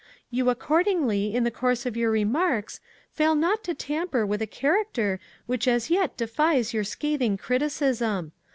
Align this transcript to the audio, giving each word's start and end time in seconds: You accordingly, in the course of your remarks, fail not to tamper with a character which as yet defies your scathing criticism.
You 0.31 0.49
accordingly, 0.49 1.31
in 1.35 1.43
the 1.43 1.51
course 1.51 1.85
of 1.85 1.95
your 1.95 2.09
remarks, 2.09 2.79
fail 3.11 3.35
not 3.35 3.63
to 3.65 3.75
tamper 3.75 4.25
with 4.25 4.41
a 4.41 4.47
character 4.47 5.19
which 5.45 5.67
as 5.67 5.91
yet 5.91 6.17
defies 6.17 6.73
your 6.73 6.83
scathing 6.83 7.37
criticism. 7.37 8.31